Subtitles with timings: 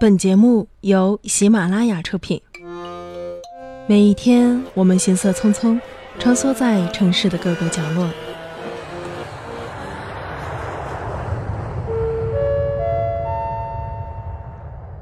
[0.00, 2.40] 本节目由喜马拉雅出品。
[3.86, 5.78] 每一天，我们行色匆匆，
[6.18, 8.08] 穿梭在城市的各个角落。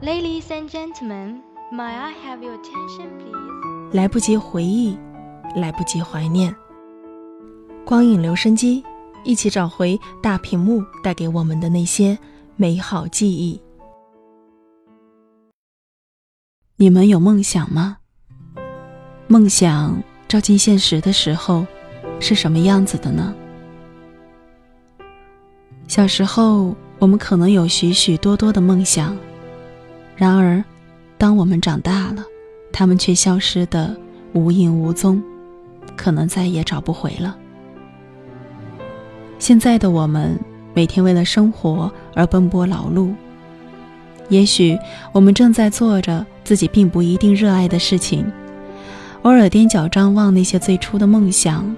[0.02, 1.42] Ladies and gentlemen,
[1.72, 3.92] may I have your attention, please?
[3.92, 4.98] 来不及回忆，
[5.54, 6.52] 来不及怀念。
[7.84, 8.82] 光影留声机，
[9.22, 12.18] 一起找回大屏幕带给我们的那些
[12.56, 13.60] 美好记忆。
[16.80, 17.96] 你们有梦想吗？
[19.26, 21.66] 梦想照进现实的时候，
[22.20, 23.34] 是什么样子的呢？
[25.88, 29.16] 小时候，我们可能有许许多多的梦想，
[30.14, 30.62] 然而，
[31.18, 32.24] 当我们长大了，
[32.72, 33.96] 他们却消失的
[34.32, 35.20] 无影无踪，
[35.96, 37.36] 可能再也找不回了。
[39.40, 40.38] 现在的我们，
[40.74, 43.12] 每天为了生活而奔波劳碌。
[44.28, 44.78] 也许
[45.12, 48.24] 我们正在做着自己并不一定热爱的事情，
[49.22, 51.74] 偶尔踮脚张望那些最初的梦想，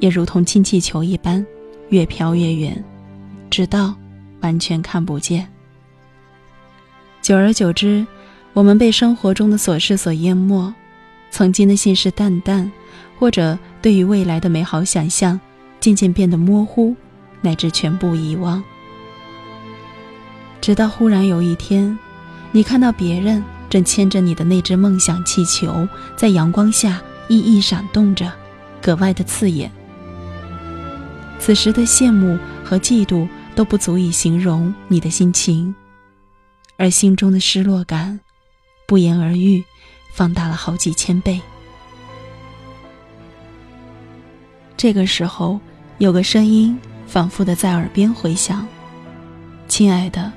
[0.00, 1.44] 也如同氢气球一般，
[1.88, 2.84] 越飘越远，
[3.50, 3.94] 直到
[4.40, 5.48] 完全看不见。
[7.22, 8.06] 久而久之，
[8.52, 10.72] 我们被生活中的琐事所淹没，
[11.30, 12.70] 曾经的信誓旦旦，
[13.18, 15.40] 或者对于未来的美好想象，
[15.80, 16.94] 渐渐变得模糊，
[17.40, 18.62] 乃至全部遗忘。
[20.64, 21.98] 直到忽然有一天，
[22.50, 28.32] 你看到别人正牵着你的那只梦想气球，在阳光下熠熠闪动着，
[28.80, 29.70] 格外的刺眼。
[31.38, 35.74] 此时的羡慕和嫉妒都不足以形容你的心情，
[36.78, 38.18] 而心中的失落感，
[38.86, 39.62] 不言而喻，
[40.14, 41.38] 放大了好几千倍。
[44.78, 45.60] 这个时候，
[45.98, 46.74] 有个声音
[47.06, 48.66] 反复的在耳边回响
[49.68, 50.32] ：“亲爱的。”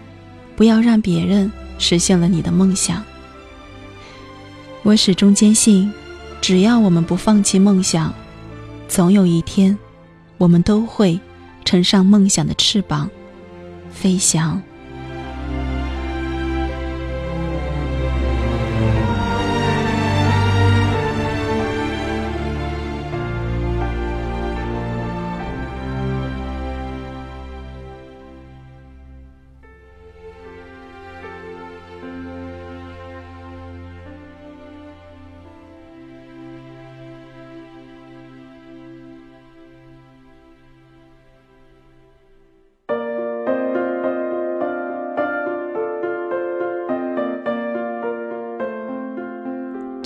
[0.57, 3.01] 不要让别人实现了你的梦想。
[4.81, 5.89] 我始终坚信，
[6.41, 8.13] 只要我们不放弃梦想，
[8.89, 9.77] 总有一天，
[10.37, 11.19] 我们都会
[11.63, 13.09] 乘上梦想的翅膀，
[13.91, 14.61] 飞翔。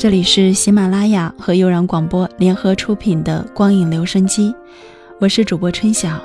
[0.02, 4.50] 这里是喜马拉雅和悠然广播联合出品的《光影留声机》，
[5.20, 6.20] 我是主播春晓。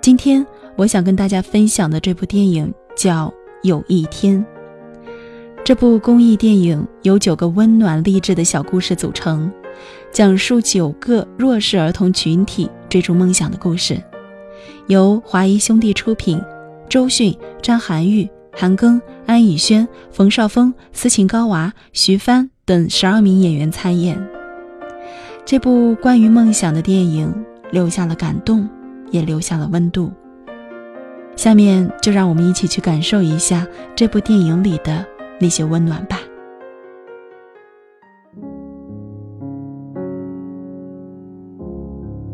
[0.00, 0.42] 今天
[0.76, 3.28] 我想跟大家分享的这部电影叫
[3.62, 4.42] 《有一天》。
[5.62, 9.52] 这部公益电影由九个温暖励志的小故事组成，
[10.10, 14.02] 讲述九个弱势儿童群体追逐梦想的故事，
[14.86, 16.40] 由华谊兄弟出品，
[16.88, 22.50] 周迅、张涵予、韩庚、安以轩、冯绍峰、斯琴高娃、徐帆。
[22.66, 24.20] 等十二名演员参演，
[25.44, 27.32] 这部关于梦想的电影
[27.70, 28.68] 留下了感动，
[29.12, 30.10] 也留下了温度。
[31.36, 35.06] 下面就让我们一起去感受一下这部电影里的
[35.38, 36.18] 那些温暖吧。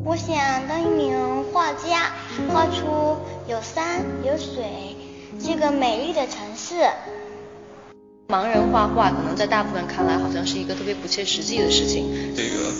[0.02, 0.34] 我想
[0.66, 1.14] 当一名
[1.52, 2.10] 画家，
[2.48, 4.96] 画出有山有水
[5.44, 6.74] 这个美丽的城市。
[8.28, 12.06] 盲人画画，可能在大部分人看来，好像是一个特别不切实际的事情。
[12.34, 12.70] 这个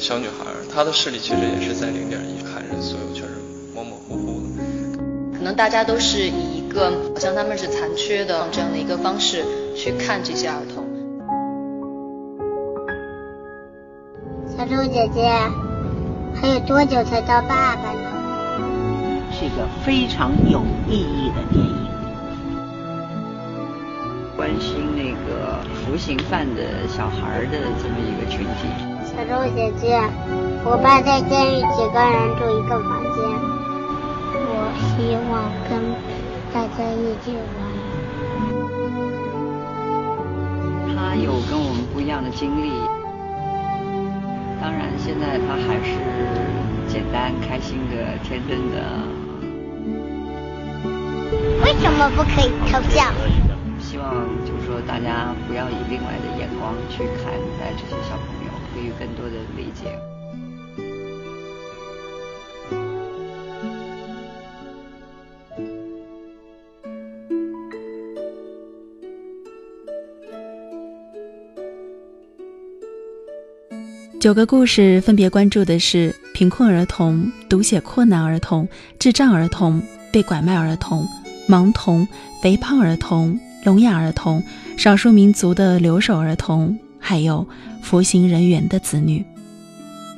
[0.00, 3.34] 小女孩，她的视力其实也是在零点一，看人所有全是
[3.74, 5.36] 模模糊糊的。
[5.36, 9.44] 可能大家都是以一个好像他们是残缺的这样的一个方式
[9.76, 10.84] 去看这些儿童。
[14.56, 15.30] 小猪姐姐，
[16.34, 18.10] 还有多久才到爸爸呢？
[19.38, 21.85] 是一个非常有意义的电影。
[24.46, 28.70] 关心那个服刑犯的小孩的这么一个群体。
[29.04, 29.98] 小周姐姐，
[30.64, 33.18] 我爸在监狱几个人住一个房间。
[34.38, 35.82] 我希望跟
[36.54, 37.58] 大家一起玩。
[40.94, 42.70] 他有跟我们不一样的经历，
[44.62, 45.90] 当然现在他还是
[46.86, 48.78] 简单、开心的、天真的。
[51.64, 53.10] 为什么不可以偷笑？
[53.96, 59.98] 希望就是说大家不要以另外的眼光去看待这些小朋友给予更多的理解。
[74.20, 78.68] 九个故事分别关注的是贫困儿童读写困难儿童
[78.98, 79.80] 智障儿童
[80.12, 81.08] 被拐卖儿童
[81.48, 82.06] 盲童
[82.42, 83.40] 肥胖儿童。
[83.66, 84.40] 聋哑儿童、
[84.76, 87.44] 少数民族的留守儿童，还有
[87.82, 89.24] 服刑人员的子女。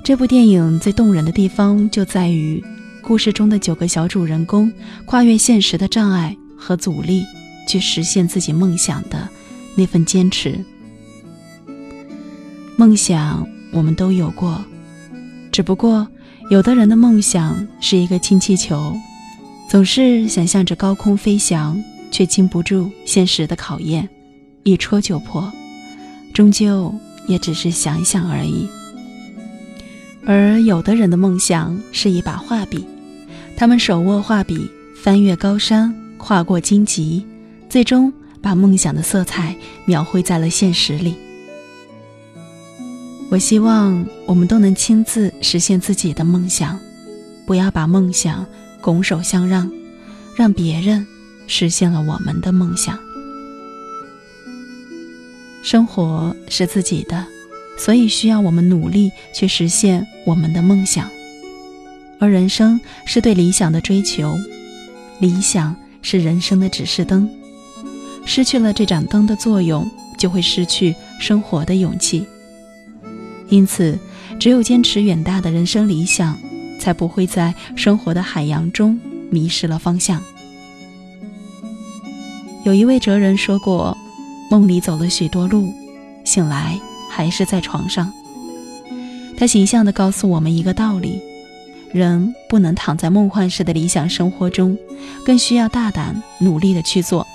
[0.05, 2.63] 这部电影最动人的地方就在于，
[3.01, 4.71] 故事中的九个小主人公
[5.07, 7.25] 跨越现实的障碍和阻力，
[7.67, 9.27] 去实现自己梦想的
[9.75, 10.63] 那份坚持。
[12.77, 13.49] 梦想。
[13.71, 14.65] 我们都有过，
[15.53, 16.09] 只不过
[16.51, 18.97] 有的人的梦想是一个氢气球，
[19.69, 21.79] 总是想象着高空飞翔，
[22.19, 24.09] 却经不住现实的考验，
[24.65, 25.53] 一戳就破，
[26.35, 26.93] 终究
[27.29, 28.69] 也只是想想而已。
[30.27, 32.85] 而有的人的梦想是一把画笔，
[33.57, 34.69] 他们手握画笔，
[35.01, 37.25] 翻越高山，跨过荆棘，
[37.69, 38.13] 最终
[38.43, 39.55] 把梦想的色彩
[39.85, 41.15] 描绘在了现实里。
[43.31, 46.77] 我希望我们都能亲自实现自己的梦想，
[47.47, 48.45] 不要把梦想
[48.81, 49.71] 拱手相让，
[50.35, 51.07] 让别人
[51.49, 52.97] 实现了我们的梦想。
[55.65, 57.27] 生活是自己的，
[57.77, 61.11] 所以需要我们努力去实现我们的梦想。
[62.21, 64.37] 而人生是对理想的追求，
[65.19, 67.29] 理想是人生的指示灯，
[68.25, 72.25] 失去了这盏灯的作用，就会失去生活的勇气。
[73.49, 73.99] 因此，
[74.39, 76.39] 只有坚持远大的人生理想，
[76.81, 78.99] 才不会在生活的海洋中
[79.31, 80.23] 迷失了方向。
[82.65, 83.97] 有一位哲人说过
[84.51, 85.73] ：“梦里走了许多路，
[86.25, 86.79] 醒来
[87.11, 88.13] 还是在床上。”
[89.39, 91.21] 他形象地告诉我们一个道理：
[91.93, 94.77] 人不能躺在梦幻式的理想生活中，
[95.25, 97.27] 更需要大胆努力地去做。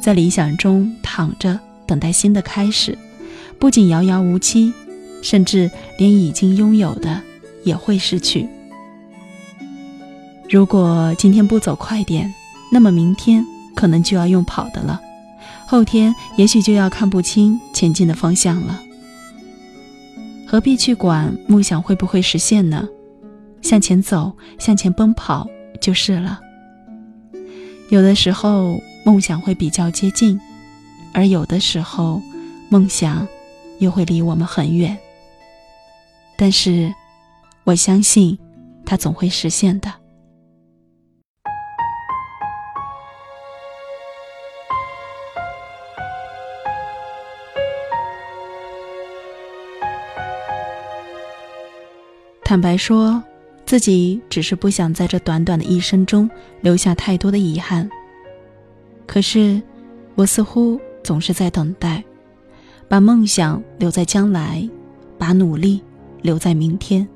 [0.00, 2.96] 在理想中躺着等待新的开始，
[3.58, 4.72] 不仅遥遥无期。
[5.22, 7.22] 甚至连已经拥有的
[7.62, 8.48] 也会失去。
[10.50, 12.34] 如果今天不走快点，
[12.72, 15.00] 那么明天可能就要用跑的了，
[15.66, 18.80] 后天也许就要看不清前进的方向了。
[20.46, 22.88] 何必去管梦想会不会实现呢？
[23.62, 25.46] 向前走，向前奔跑
[25.80, 26.40] 就是了。
[27.90, 30.38] 有的时候梦想会比较接近，
[31.12, 32.20] 而有的时候
[32.68, 33.26] 梦想
[33.78, 34.98] 又会离我们很远。
[36.36, 36.92] 但是，
[37.64, 38.38] 我相信，
[38.84, 40.01] 它总会实现的。
[52.52, 53.22] 坦白说，
[53.64, 56.28] 自己只是不想在这短短的一生中
[56.60, 57.88] 留下太多的遗憾。
[59.06, 59.58] 可是，
[60.16, 62.04] 我似乎总是在等待，
[62.88, 64.68] 把梦想留在将来，
[65.16, 65.82] 把努力。
[66.20, 67.08] 留在明天，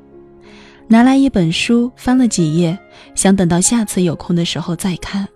[0.88, 2.79] 拿来一本书，翻了几页，
[3.15, 5.29] 想等到下次有空的时候再看。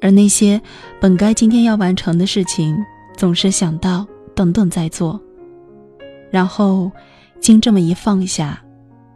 [0.00, 0.58] 而那些
[0.98, 2.74] 本该今天要完成的事情，
[3.18, 5.20] 总是想到等等再做。
[6.30, 6.90] 然后，
[7.38, 8.63] 经这么一放下，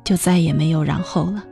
[0.08, 1.44] 就再也没有然后了。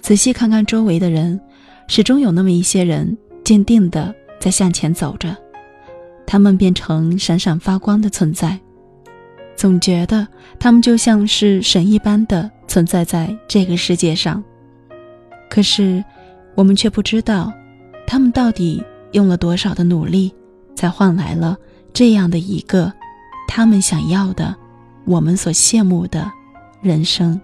[0.00, 1.40] 仔细看看周围的人，
[1.86, 5.36] 始终有那么一些人坚定的在向前走着，
[6.26, 8.58] 他们变成闪闪发光的存在。
[9.54, 10.26] 总觉得
[10.58, 14.42] 他们就像是神一般的存在在这个世界上，
[15.48, 16.04] 可是
[16.56, 17.52] 我们却不知道，
[18.08, 20.34] 他们到底用了多少的努力，
[20.74, 21.56] 才换来了
[21.92, 22.92] 这样的一个
[23.46, 24.52] 他们想要的、
[25.04, 26.28] 我们所羡慕的
[26.82, 27.40] 人生。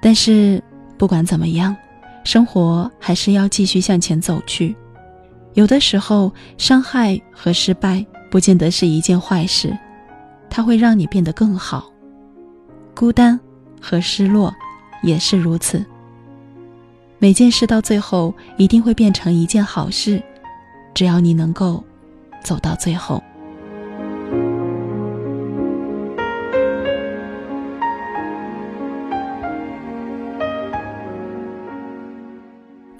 [0.00, 0.62] 但是
[0.96, 1.76] 不管怎么样，
[2.24, 4.74] 生活还是要继续向前走去。
[5.54, 9.76] 有的时候，伤害和失败不见得是一件坏事。
[10.48, 11.92] 它会让你变得更好，
[12.94, 13.38] 孤单
[13.80, 14.54] 和失落
[15.02, 15.84] 也是如此。
[17.18, 20.22] 每件事到最后一定会变成一件好事，
[20.94, 21.84] 只要你能够
[22.42, 23.22] 走到最后。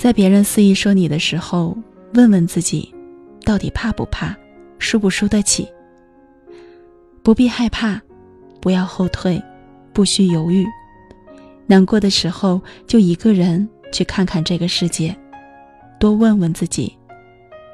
[0.01, 1.77] 在别人肆意说你的时候，
[2.15, 2.91] 问问自己，
[3.45, 4.35] 到底怕不怕，
[4.79, 5.69] 输不输得起？
[7.23, 8.01] 不必害怕，
[8.63, 9.39] 不要后退，
[9.93, 10.67] 不需犹豫。
[11.67, 15.15] 难过的时候，就一个人去看看这个世界，
[15.99, 16.97] 多问问自己：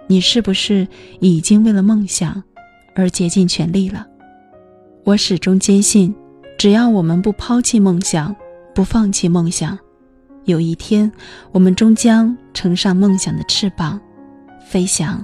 [0.08, 0.88] 你是不是
[1.20, 2.42] 已经为了梦想
[2.96, 4.04] 而竭尽全力了？
[5.04, 6.12] 我始终坚信，
[6.58, 8.34] 只要我们不抛弃梦想，
[8.74, 9.78] 不放弃梦想，
[10.46, 11.10] 有一天
[11.50, 14.00] 我们终将乘上梦想的翅膀
[14.64, 15.20] 飞翔。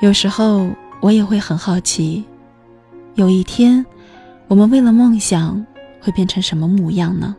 [0.00, 0.70] 有时候
[1.00, 2.24] 我也会很好奇
[3.14, 3.84] 有一天
[4.46, 5.64] 我们为了梦想
[6.00, 7.34] 会变成什么模样呢？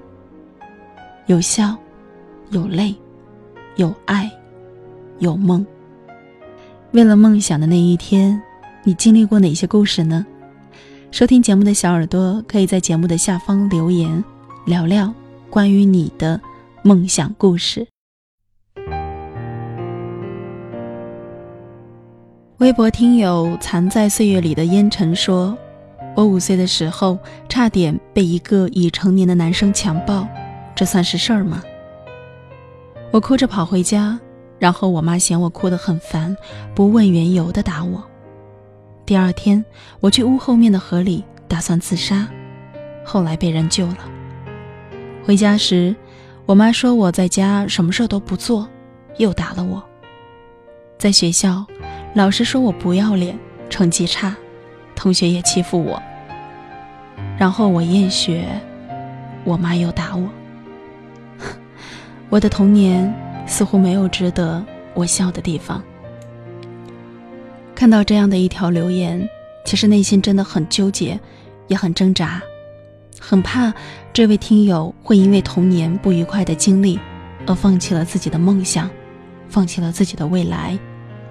[1.28, 1.74] 有笑
[2.50, 2.94] 有泪
[3.78, 4.30] 有爱
[5.20, 5.66] 有梦。
[6.96, 8.42] 为了梦想的那一天，
[8.86, 10.26] 你经历过哪些故事呢？
[11.12, 14.24] 收听节目的小耳朵可以在节目的下方留言，
[14.66, 15.14] 聊聊
[15.50, 16.40] 关于你的
[16.84, 17.86] 梦想故事。
[22.60, 25.58] 微博听友藏在岁月里的烟尘说
[26.16, 30.26] ：“我五岁的时候，差点被一个已成年的男生强暴，
[30.74, 31.62] 这算是事儿吗？”
[33.12, 34.18] 我哭着跑回家，
[34.58, 36.36] 然后我妈嫌我哭得很烦，
[36.74, 38.04] 不问缘由的打我。
[39.06, 39.64] 第二天，
[40.00, 42.28] 我去屋后面的河里打算自杀，
[43.04, 43.98] 后来被人救了。
[45.24, 45.96] 回家时，
[46.46, 48.68] 我妈说我在家什么事都不做，
[49.18, 49.84] 又打了我。
[50.98, 51.66] 在学校，
[52.14, 53.38] 老师说我不要脸，
[53.70, 54.36] 成绩差，
[54.96, 56.02] 同学也欺负我。
[57.38, 58.48] 然后我厌学，
[59.44, 60.30] 我妈又打我。
[62.30, 63.14] 我的童年
[63.46, 65.84] 似乎没有值得我笑的地方。
[67.74, 69.28] 看到这样的一条留言，
[69.66, 71.20] 其实内心真的很纠结，
[71.68, 72.42] 也很挣扎，
[73.20, 73.74] 很怕
[74.14, 77.00] 这位听友会因为童年不愉快的经历，
[77.46, 78.90] 而放弃了自己的梦想，
[79.50, 80.78] 放弃了自己的未来，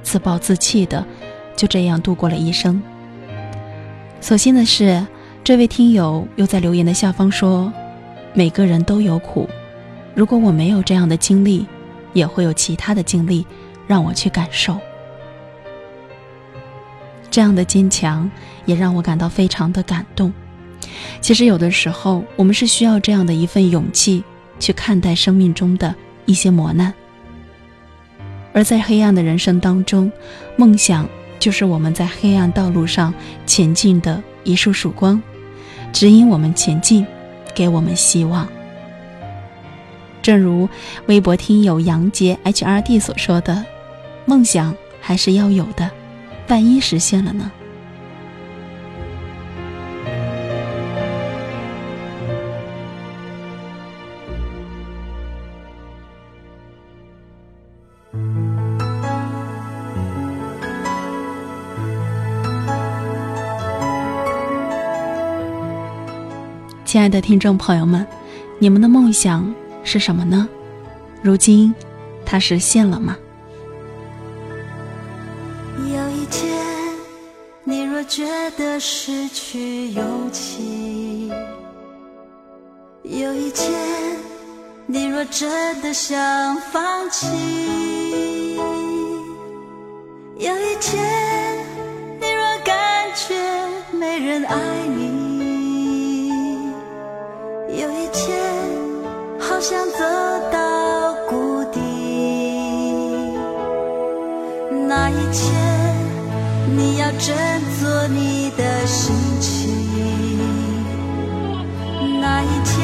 [0.02, 1.04] 自暴自弃的
[1.56, 2.82] 就这样度过了一生。
[4.20, 5.06] 所幸的是，
[5.42, 7.72] 这位听友又在留言的下方说
[8.34, 9.48] ：“每个人都有苦，
[10.14, 11.66] 如果我没有这样的经历，
[12.14, 13.46] 也会有其他的经历
[13.86, 14.78] 让我去感受。”
[17.30, 18.30] 这样的坚强
[18.64, 20.32] 也让我感到非常的感动。
[21.20, 24.22] 其实有的时候，我们是需要这样的一份勇气
[24.60, 25.92] 去看待生命中的
[26.26, 26.94] 一些磨难。
[28.52, 30.12] 而在黑暗的人生当中，
[30.56, 31.08] 梦想
[31.40, 33.12] 就是我们在黑暗道路上
[33.46, 35.20] 前进的一束曙光，
[35.92, 37.04] 指引我们前进，
[37.52, 38.46] 给我们希望。
[40.24, 40.66] 正如
[41.04, 43.62] 微博听友杨杰 HRD 所说的
[44.24, 45.90] ：“梦想还是要有的。”
[46.48, 47.50] 万一实现了呢？
[66.86, 68.06] 亲爱的听众朋友们，
[68.58, 69.54] 你们的梦想
[69.84, 70.48] 是什么呢？
[71.22, 71.72] 如今，
[72.26, 73.16] 它实现了吗？
[75.78, 76.50] 有一天，
[77.62, 78.24] 你若觉
[78.58, 81.30] 得失去勇气，
[83.02, 83.72] 有一天，
[84.86, 88.56] 你若真的想放弃，
[90.38, 91.04] 有一天，
[92.20, 92.74] 你若感
[93.14, 93.34] 觉
[93.92, 95.13] 没人爱你，
[99.66, 99.98] 想走
[100.52, 101.80] 到谷底，
[104.86, 105.54] 那一天，
[106.76, 107.34] 你要振
[107.80, 109.74] 作你的心情，
[112.20, 112.76] 那一天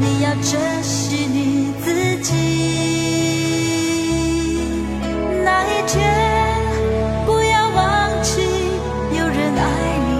[0.00, 2.32] 你要珍惜你自己，
[5.44, 6.02] 那一天
[7.24, 8.42] 不要忘记
[9.16, 9.62] 有人爱
[10.08, 10.10] 你，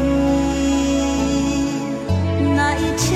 [2.54, 3.10] 那一天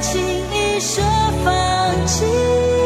[0.00, 1.02] 轻易说
[1.44, 2.85] 放弃。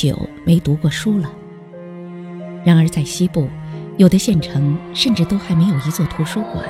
[0.00, 1.30] 久没读过书了？
[2.64, 3.46] 然而在西部，
[3.98, 6.64] 有的县城甚至都还没有一座图书馆。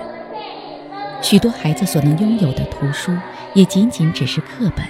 [1.23, 3.17] 许多孩子所能拥有的图书，
[3.55, 4.85] 也仅仅只是课本。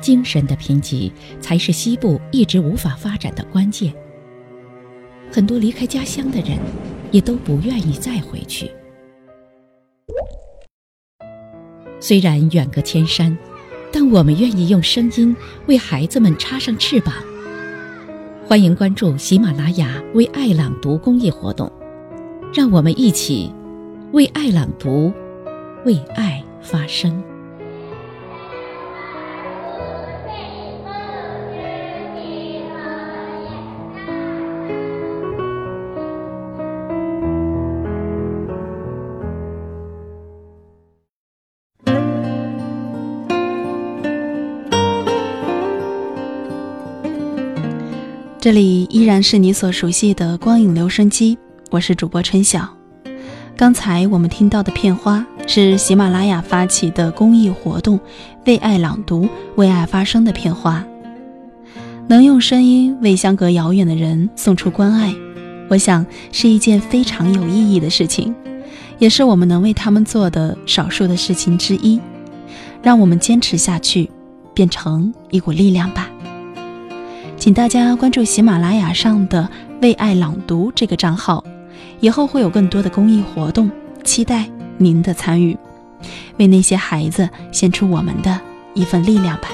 [0.00, 3.94] 精神的贫瘠，才是西部一直无法发展的关键。
[5.30, 6.58] 很多离开家乡的人，
[7.12, 8.68] 也都不愿意再回去。
[12.00, 13.38] 虽然远隔千山，
[13.92, 15.34] 但我们愿意用声音
[15.66, 17.14] 为孩子们插上翅膀。
[18.46, 21.70] 欢迎关注喜马拉雅“为爱朗读”公益活动，
[22.52, 23.52] 让我们一起
[24.12, 25.12] 为爱朗读，
[25.84, 27.22] 为爱发声。
[48.40, 51.36] 这里依然是你所熟悉的光影留声机，
[51.70, 52.66] 我是主播春晓。
[53.54, 58.00] 刚才我们听到的片花是喜马拉雅发起的公益活动
[58.46, 60.82] “为爱朗读，为爱发声”的片花。
[62.08, 65.14] 能用声音为相隔遥远的人送出关爱，
[65.68, 68.34] 我想是一件非常有意义的事情，
[68.98, 72.00] 也是我们能为他们做的少数的事情之一。
[72.82, 74.10] 让我们坚持下去，
[74.54, 76.09] 变成一股力量吧。
[77.40, 79.48] 请大家关注喜马拉雅上的
[79.80, 81.42] “为爱朗读”这个账号，
[81.98, 83.70] 以后会有更多的公益活动，
[84.04, 85.56] 期待您的参与，
[86.36, 88.38] 为那些孩子献出我们的
[88.74, 89.48] 一份力量吧。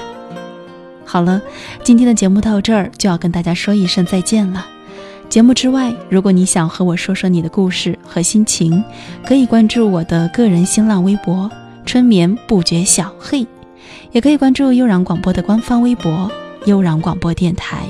[1.05, 1.41] 好了，
[1.81, 4.67] 今天的节目到这儿就要跟大家说一声再见了。
[5.29, 8.83] 节目之外，如果你想和我说说你的故事和心情，
[9.25, 11.49] 可以关注我的个人新浪微博
[11.87, 13.47] “春眠不觉晓”，嘿，
[14.11, 16.29] 也可以关注悠然广播的官方微博。
[16.67, 17.87] 悠然广播电台，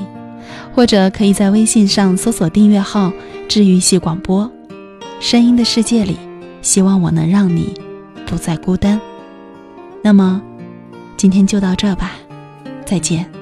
[0.74, 3.12] 或者可以在微信上搜索订阅号
[3.50, 4.50] “治愈系广播”。
[5.20, 6.16] 声音的世界里，
[6.62, 7.74] 希望我能让你
[8.28, 9.02] 不再孤单。
[10.04, 10.42] 那么，
[11.18, 12.12] 今天就到这吧，
[12.86, 13.37] 再见。